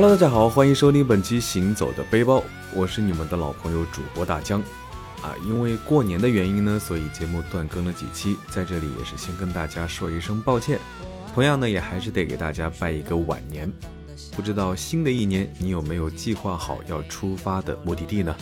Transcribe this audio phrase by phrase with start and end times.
[0.00, 2.38] Hello，大家好，欢迎收听本期《行走的背包》，
[2.72, 4.60] 我是你们的老朋友主播大江。
[5.22, 10.78] 啊，因为过年的原因呢，所以节目断更了几期，在这里也是先跟大家说一声抱歉。
[11.34, 13.68] 同样呢，也还是得给大家拜一个晚年。
[14.36, 18.32] 不知道新的一年你有没有计划好要出发的目的地呢？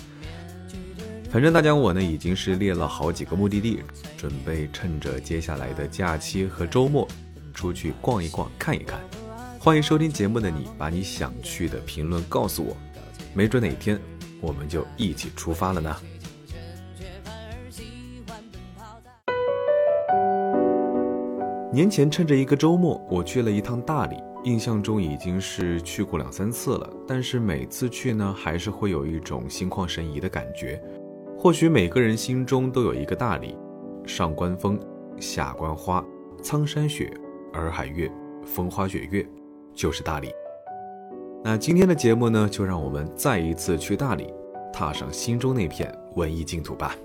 [1.30, 3.82] 反正大江我呢已经是列了好几个目的地，
[4.18, 7.08] 准备趁着接下来的假期和周末
[7.54, 9.00] 出去逛一逛、看一看。
[9.66, 12.76] 欢迎收听节目的你，把你想去的评论告诉我，
[13.34, 14.00] 没准哪天
[14.40, 15.96] 我们就一起出发了呢。
[21.72, 30.80] 年前趁着一个周末，我去了一趟大理，印象中已经是去过两三次了，但是每次去呢，还是会有一种心旷神怡的感觉。
[31.36, 33.58] 或许每个人心中都有一个大理，
[34.06, 34.78] 上观风，
[35.18, 36.04] 下观花，
[36.40, 37.12] 苍山雪，
[37.52, 38.08] 洱海月，
[38.44, 39.28] 风花雪月，
[39.76, 40.32] 就是大理。
[41.44, 44.32] 那今天的节目呢，就让我们再一次去大理，
[44.72, 46.96] 踏上心中那片文艺净土吧。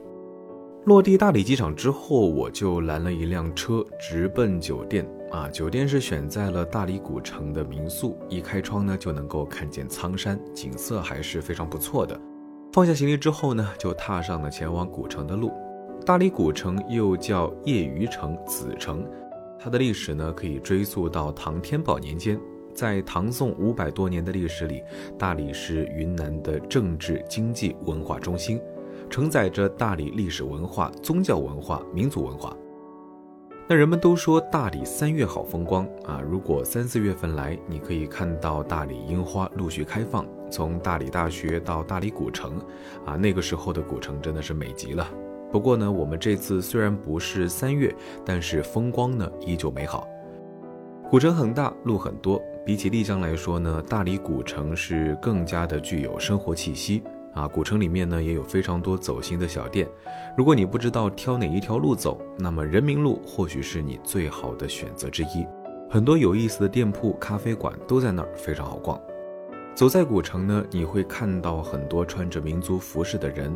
[0.85, 5.07] 落地大理机场之后，我就拦了一辆车，直奔酒店。
[5.29, 12.19] 啊，酒店是选在了大理古城的民宿，一开窗呢就能够看见苍山，景色还是非常不错的。
[12.73, 15.51] 放下行李之后呢，就踏上了前往古城的路。
[16.05, 19.05] 大理古城又叫夜鱼城、紫城，
[19.59, 22.39] 它的历史呢可以追溯到唐天宝年间。
[22.81, 24.81] 在唐宋五百多年的历史里，
[25.15, 28.59] 大理是云南的政治、经济、文化中心，
[29.07, 32.57] 承载着大理历史文化、宗教文化、民族文化。
[33.67, 40.25] 那人们都说大理三月好风光啊，如果三四月份来，你可以看到大理樱花陆续开放。
[40.49, 42.57] 从大理大学到大理古城，
[43.05, 45.07] 啊，那个时候的古城真的是美极了。
[45.51, 47.93] 不过呢，我们这次虽然不是三月，
[48.25, 50.07] 但是风光呢依旧美好。
[51.11, 57.01] 古城很大，路很多，比起丽江来说呢，大理古城是更加的具有生活气息
[57.33, 57.47] 啊。
[57.47, 59.89] 古城里面呢也有非常多走心的小店，
[60.37, 65.45] 如果你不知道挑哪一条路走，那么人民路或许是你最好的选择之一。
[65.89, 68.99] 很多有意思的店铺、咖啡馆都在那儿，非常好逛。
[69.73, 73.51] 走在古城呢，你会看到很多穿着民族服饰的人。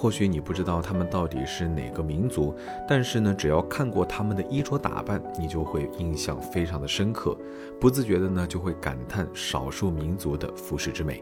[0.00, 2.54] 或许你不知道他们到底是哪个民族，
[2.86, 7.36] 但是呢，只要看过他们的衣着打扮，你就会印象非常的深刻，
[7.80, 11.20] 不自觉的呢就会感叹少数民族的服饰之美。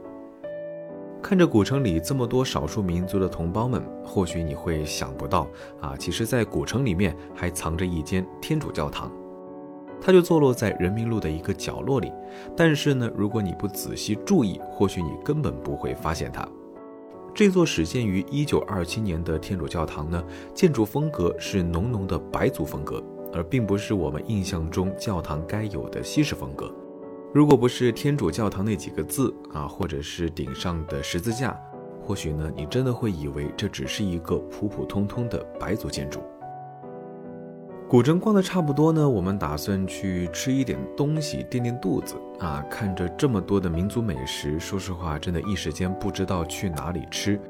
[1.22, 5.48] 看着古城里这么多少数民族的同胞们，或许你会想不到
[5.80, 9.10] 啊，其实，在古城里面还藏着一间天主教堂。
[10.02, 12.12] 它就坐落在人民路的一个角落里，
[12.54, 16.46] 但是呢，如果你不仔细注意，或许你根本不会发现它。
[17.36, 20.24] 这座始建于1927年的天主教堂呢，
[20.54, 26.74] 建筑风格是浓浓的白族风格，而并不是我们印象中教堂该有的西式风格。
[27.34, 31.54] 如果不是天主教堂那几个字啊，或者是顶上的十字架，
[32.02, 36.22] 或许呢，你真的会以为这只是一个普普通通的白族建筑。
[37.88, 42.60] 古城逛的差不多呢，我们打算去吃一点东西垫垫肚子啊。
[42.68, 47.40] 看着这么多的民族美食，说实话，真的一时间不知道去哪里吃。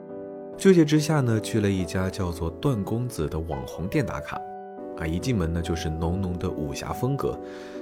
[0.58, 4.38] 纠结之下呢，去了一家叫做段公子的网红店打卡。
[4.98, 7.38] 啊，一进门呢就是浓浓的武侠风格，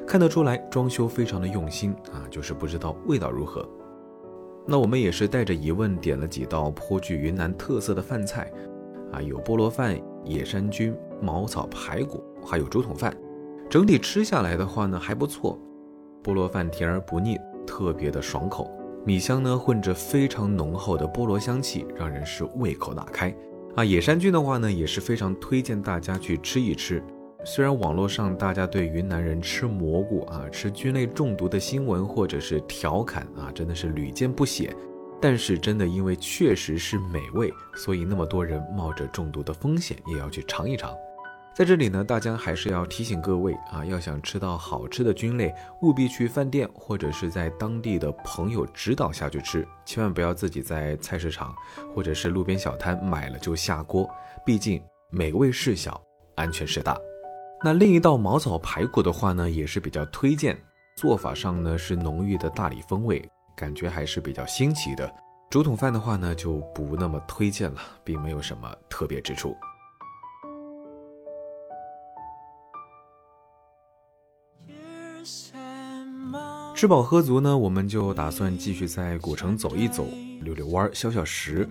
[0.07, 3.69] 看得出来装修非常的用心啊，就是不知道味道如何。
[4.65, 8.49] 那我们也是带着疑问点了几道颇具云南特色的饭菜，
[9.11, 12.23] 啊，有菠萝饭、野山菌、茅草排骨。
[12.45, 13.17] 还有竹筒饭，
[13.69, 15.59] 整体吃下来的话呢还不错。
[16.23, 18.71] 菠萝饭甜而不腻，特别的爽口。
[19.05, 23.35] 米香呢混着非常浓厚的菠萝香气，让人是胃口大开。
[23.77, 27.03] 啊，野山菌的话呢也是非常推荐大家去吃一吃。
[27.45, 34.75] 虽然网络上大家对云南人吃蘑菇啊、吃菌类中毒的新闻或者是调侃啊，真的是屡见不鲜，
[35.21, 40.95] 但是真的因为确实是美味，所以那么多人冒着中毒的风险也要去尝一尝。
[41.55, 51.55] 在这里呢，大江还是要提醒各位啊，要想吃到好吃的菌类，务必去饭店或者是在当地的朋友指导下去吃，千万不要自己在菜市场
[51.95, 54.11] 或者是路边小摊买了就下锅，
[54.45, 56.03] 毕竟美味事小，
[56.35, 56.99] 安全事大。
[57.63, 60.61] 那另一道茅草排骨的话呢，也是比较推荐，
[60.97, 63.25] 做法上呢是浓郁的大理风味，
[63.55, 65.09] 感觉还是比较新奇的。
[65.51, 69.57] 竹筒饭的话呢，就不那么推荐了，并没有什么特别之处。
[76.75, 80.07] 吃饱喝足呢，我们就打算继续在古城走一走，
[80.43, 81.69] 溜溜弯，消消食。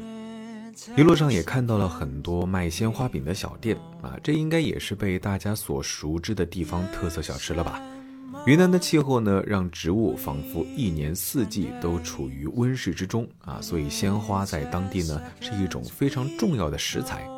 [0.97, 7.79] 一路上也看到了很多卖鲜花饼的小店啊，这应该也是被大家所熟知的地方特色小吃了吧？
[8.47, 17.29] 云南的气候呢，让植物仿佛一年四季都处于温室之中啊，所以鲜花在当地呢是一种非常重要的食材。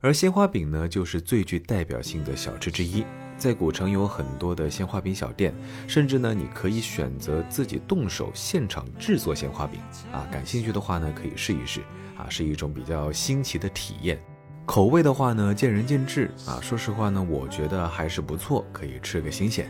[0.00, 3.02] 而鲜花饼呢，就是最具代表性的小吃之一。
[3.36, 5.54] 在古城有很多的鲜花饼小店，
[5.86, 9.80] 甚至呢，你可以选择自己动手现场制作鲜花饼
[10.12, 10.26] 啊。
[10.30, 11.80] 感兴趣的话呢，可以试一试
[12.16, 14.18] 啊，是一种比较新奇的体验。
[14.64, 16.58] 口味的话呢，见仁见智啊。
[16.62, 19.68] 说实话呢，我觉得还是不错，可以吃个新鲜。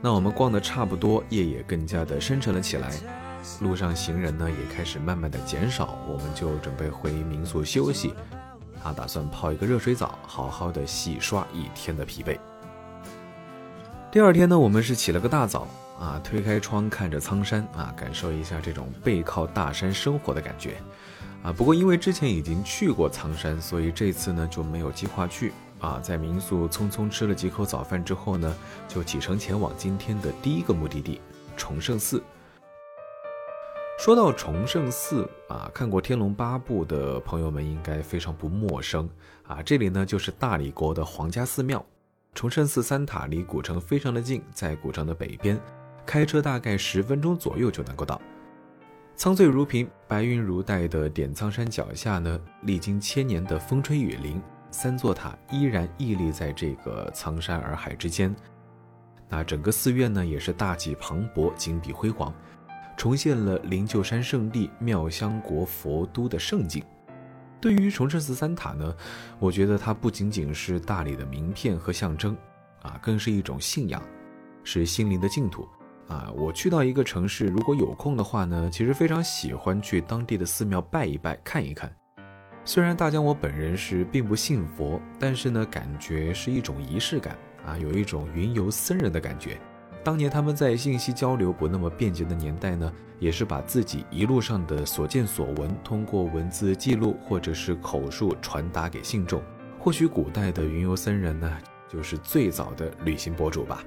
[0.00, 2.90] 那我们逛的差不多，夜也更加的深沉了起来，
[3.60, 8.14] 路上行人呢也开始慢慢的减少，我们就准备回民宿休息，
[8.82, 12.38] 啊，打算泡一个热水澡，好好的洗刷一天的疲惫。
[14.12, 15.66] 第二天呢，我们是起了个大早
[15.98, 20.76] 啊，推开窗看着苍山啊，感受一下这种背靠大山生活的感觉，
[21.42, 25.54] 啊，不过因为之前已经去过苍山，所以这次呢就没有计划去。
[25.80, 28.54] 啊，在民宿匆匆吃了几口早饭之后呢，
[28.86, 31.18] 就启程前往今天的第一个目的地
[31.56, 32.22] 崇圣寺。
[33.98, 39.08] 说到崇圣寺啊，看过《天龙八部》的朋友们应该非常不陌生
[39.44, 39.62] 啊。
[39.62, 41.84] 这里呢就是大理国的皇家寺庙，
[42.34, 45.60] 崇圣寺三塔离古城非常的近，在古城的北边，
[46.06, 48.20] 开车大概十分钟左右就能够到。
[49.14, 54.40] 苍翠如萍、白云如带的点苍山脚下呢，历经千年的风吹雨淋。
[54.70, 58.34] 三座塔依然屹立在这个苍山洱海之间，
[59.28, 62.34] 那整个寺院呢也是大气磅礴、金碧辉煌，
[62.96, 66.82] 重现了灵鹫山圣地妙香国佛都的盛景。
[67.62, 68.92] 对于崇圣寺三塔呢，
[69.38, 72.36] 我觉得它不仅仅是大理的名片和象征，
[72.82, 74.02] 啊，更是一种信仰，
[74.64, 75.66] 是心灵的净土。
[76.08, 81.90] 啊，我去到一个城市，如果有空的话呢，其实非常喜欢去当地的寺庙拜一拜、看一看。
[82.64, 89.56] 虽然大江我本人是并不信佛，但是呢，感觉是一种仪式感啊，有一种云游僧人的感觉。
[90.04, 99.40] 当年他们在信息交流不那么便捷的年代呢，也是把自己一路上的所见所闻，通过文字记录或者是口述传达给信众。
[99.78, 101.58] 或许古代的云游僧人呢，
[101.88, 103.84] 就是最早的旅行博主吧。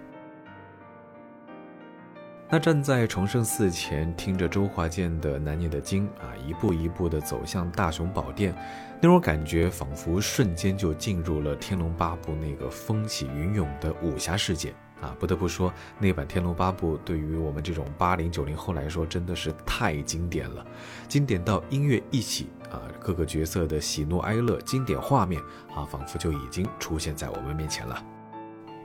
[2.48, 8.56] 那站在崇圣寺前，听着周华健的《难念的经》啊，一步一步地走向大雄宝殿，
[9.02, 14.74] 那种感觉仿佛瞬间就进入了《天龙八部》那个风起云涌的武侠世界
[15.06, 15.16] 啊！
[15.20, 20.66] 不得不说，那版《天龙八部》对于我们这种八零九零后来说，真的是太经典了，
[21.08, 25.40] 经典到音乐一起啊，各个角色的喜怒哀乐、经典画面
[25.76, 28.04] 啊，仿佛就已经出现在我们面前了。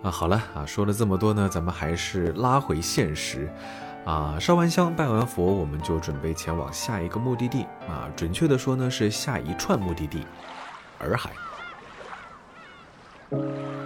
[0.03, 3.51] 啊，好了啊，说了这么多呢，咱们还是拉回现实，
[4.05, 10.27] 啊，烧完香拜完佛，我们就准备前往下一个目的地啊，准确的说呢是下一串目的地，
[11.01, 11.31] 洱海。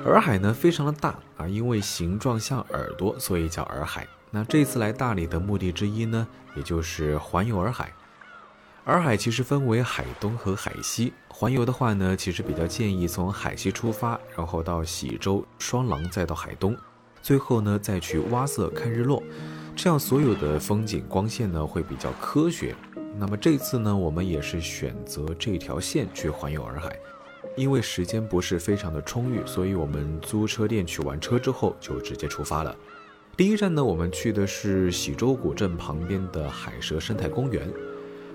[0.04, 4.06] 洱海呢非常的大啊，因为形状像耳朵，所以叫洱海。
[4.30, 6.26] 那这次来大理的目的之一呢，
[6.56, 7.92] 也就是环游洱海。
[8.84, 16.76] 洱海其实分为海东和海西，环游的话呢，其实比较建议从海西出发，然后到喜洲、双廊，再到海东，
[17.22, 19.22] 最后呢再去挖色看日落，
[19.74, 22.74] 这样所有的风景光线呢会比较科学。
[23.16, 26.94] 那么这次呢，我们也是选择这条线去环游洱海，
[27.56, 32.74] 因为时间不是非常的充裕，所以我们租车店取完车之后就直接出发了。
[33.36, 37.68] 第一站呢，我们去的是喜洲古镇旁边的海蛇生态公园。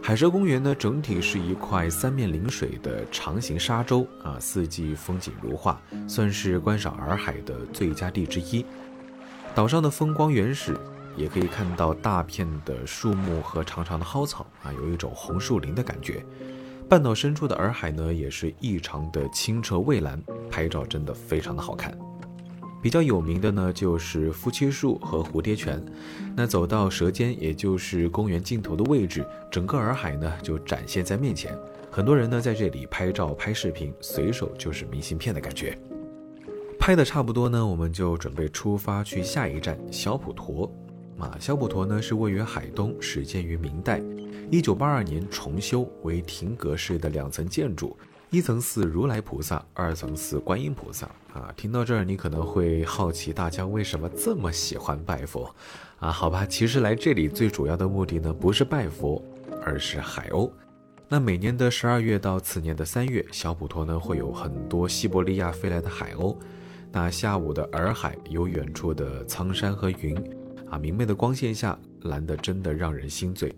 [0.01, 8.65] 海蛇公园呢，整体是一块三面临水的长形沙洲啊，四季风景如画，算是观赏洱海的最佳地之一。
[9.53, 10.77] 岛上的风光原始，
[11.17, 16.25] 也可以看到大片的树木和长长的蒿草啊，有一种红树林的感觉。
[16.89, 20.19] 半岛深处的洱海呢，也是异常的清澈蔚蓝，
[20.49, 21.95] 拍照真的非常的好看。
[22.81, 25.79] 比较有名的呢，就是夫妻树和蝴蝶泉。
[26.35, 31.55] 那走到舌尖，也就是公园尽头的位置，整个洱海呢就展现在面前。
[31.91, 35.77] 很多人呢在这里拍照、拍视频，随手就是明信片的感觉。
[36.79, 40.73] 拍的差不多呢，我们就准备出发去下一站小普陀。
[41.19, 44.01] 啊，小普陀呢是位于海东，始建于明代，
[44.51, 47.95] 一九八二年重修为亭阁式的两层建筑。
[48.31, 51.51] 一层似如来菩萨，二层似观音菩萨啊。
[51.57, 55.53] 听到这儿，你可能会好奇大家为什么这么喜欢拜佛
[55.99, 56.11] 啊？
[56.11, 59.23] 好吧，其实来这里最主要的目的呢，不是拜佛，
[59.63, 60.51] 而是海鸥。
[61.07, 66.35] 那每年的十二月到次年的三月，小普陀呢会有很多西伯利亚飞来的海鸥。
[66.91, 70.15] 那下午的洱海，有远处的苍山和云
[70.69, 73.55] 啊，明媚的光线下，蓝的真的让人心醉。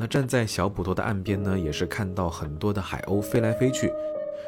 [0.00, 3.92] 那站在小普陀的岸边呢，也是看到很多的海鸥飞来飞去，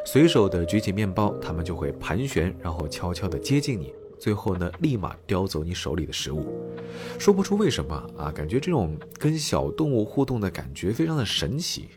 [0.07, 6.59] 随手的举起面包，它们就会盘旋，然后悄悄地接近你，最后呢，立马叼走你手里的食物。
[7.19, 11.91] 说不出为什么啊，感觉这种跟小动物互动的感觉非常的神奇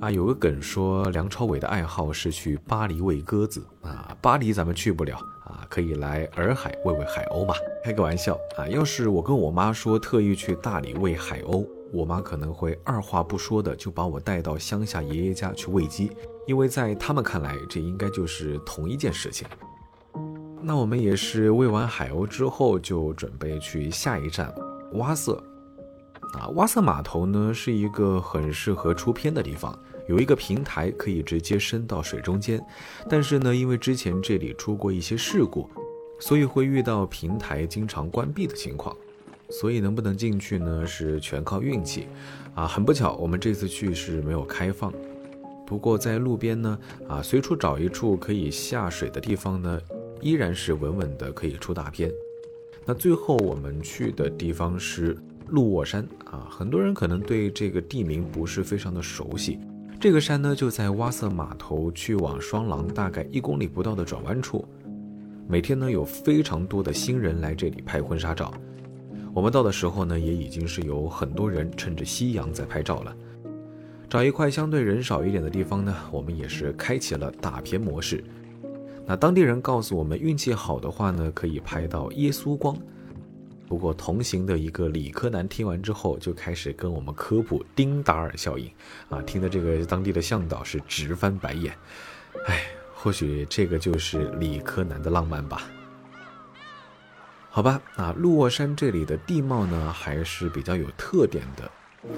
[0.00, 0.10] 啊。
[0.10, 7.54] 有个梗说梁朝伟的爱好是去巴黎喂鸽子啊，巴黎咱们去不了啊，可以来洱海喂喂海鸥嘛，
[7.84, 8.66] 开个玩笑啊。
[8.68, 16.10] 要是我跟我妈说特意去大理喂海鸥，我妈可能会二话不说的就把我带到乡下爷爷家去喂鸡，
[16.46, 19.46] 因为在他们看来这应该就是同一件事情。
[20.62, 24.52] 那我们也是喂完海鸥之后，就准备去下一站
[24.94, 25.42] 洼色。
[26.32, 32.64] 啊，洼色码头呢是一个很适合出片的地方，有一个平台可以直接伸到水中间。
[33.06, 35.68] 但是呢，因为之前这里出过一些事故，
[36.18, 38.96] 所以会遇到平台经常关闭的情况。
[39.52, 42.08] 所以能不能进去呢，是全靠运气。
[42.54, 44.92] 啊，很不巧，我们这次去是没有开放。
[45.66, 49.80] 不过在路边呢，啊，随处找一处可以下水的地方呢。
[50.20, 52.08] 依然是稳稳的可以出大片。
[52.86, 55.18] 那最后我们去的地方是
[55.48, 59.58] 鹿卧山啊，很多人可能对这个地名不是非常的熟悉。
[60.00, 64.64] 这个山呢就在洼色码头去往双廊大概一公里不到的转弯处。
[65.48, 68.54] 每天呢有非常多的新人来这里拍婚纱照。
[69.34, 73.16] 我们到的时候呢也已经是有很多人趁着夕阳在拍照了。
[74.08, 78.22] 找一块相对人少一点的地方呢，我们也是开启了大片模式。
[79.06, 82.76] 那当地人告诉我们，运气好的话呢，可以拍到耶稣光。
[83.66, 88.70] 不过同行的一个理科男听完之后，就开始跟我们科普丁达尔效应，
[89.08, 91.74] 啊，听的这个当地的向导是直翻白眼。
[92.48, 95.62] 哎，或许这个就是理科男的浪漫吧。
[97.54, 101.64] 好吧，啊，鹿卧山这里的地貌呢还是比较有特点的，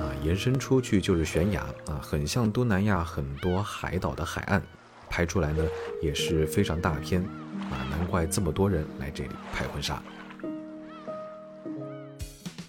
[0.00, 4.62] 啊，延伸出去就是悬崖，啊，很像东南亚很多海岛的海岸。
[5.10, 5.64] 拍出来呢
[6.00, 7.20] 也是非常大片，
[7.68, 10.00] 啊，难怪这么多人来这里拍婚纱。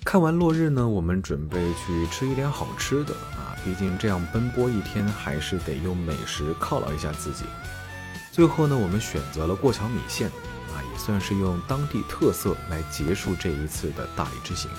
[0.04, 7.46] 看完落日呢，我们准备去吃一点好吃的啊，毕竟这样奔波一天，还是得用美食犒劳一下自己。
[8.32, 10.32] 最后呢，我们选择了过桥米线，
[10.98, 14.70] 算是用当地特色来结束这一次的大理之行。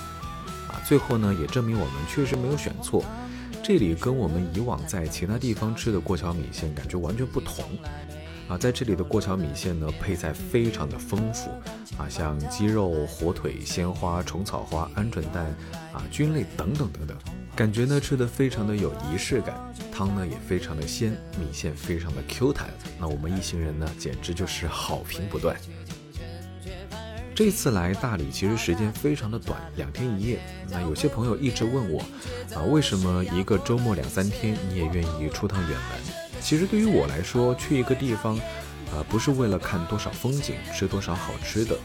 [0.68, 3.04] 啊，最后呢，也证明我们确实没有选错。
[3.62, 7.64] 这里跟我们以往在其他地方吃的过桥米线感觉完全不同，
[8.48, 11.50] 啊，在这里的过桥米线呢，配菜非常的丰富，
[12.00, 15.46] 啊，像鸡肉、火腿、鲜花、虫草花、鹌鹑蛋，
[15.92, 17.16] 啊，菌类等等等等，
[17.56, 19.56] 感觉呢吃的非常的有仪式感，
[19.92, 22.70] 汤呢也非常的鲜，米线非常的 Q 弹，
[23.00, 25.56] 那我们一行人呢简直就是好评不断。
[27.36, 30.40] 这次来大理其实时间非常的短，两天一夜。
[30.70, 32.00] 那有些朋友一直问我，
[32.54, 36.40] 啊，为什么一个周末两三天你也愿意出趟远门？
[36.40, 38.38] 其实对于我来说，去一个地方，
[38.90, 41.76] 啊，不是为了看多少风景，吃多少好吃的，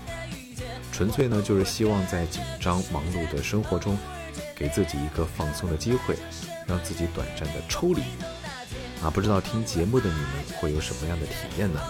[0.94, 3.98] 纯粹呢就是希望在紧张忙碌的生活中，
[4.56, 6.16] 给自己一个放松的机会，
[6.66, 8.02] 让自己短暂的抽离。
[9.04, 11.82] 啊，不知道听节目的你们会有什么样的体验呢？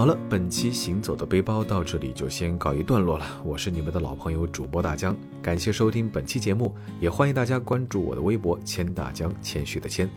[0.00, 3.26] 好了，本期行走的背包到这里就先告一段落了。
[3.44, 10.08] 我是你们的老朋友主播大江，感谢收听本期节目，也欢迎大家关注我的微博“谦大江”，谦虚的谦。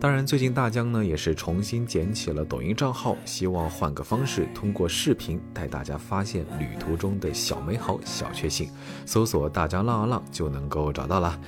[0.00, 8.70] 当然，最近大江呢也是重新捡起了抖音账号，希望换个方式，通过视频带大家发现旅途中的小美好、小确幸。
[9.04, 11.38] 搜索“大江浪啊浪”就能够找到了。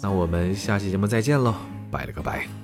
[0.00, 1.54] 那我们下期节目再见喽，
[1.90, 2.63] 拜了个拜。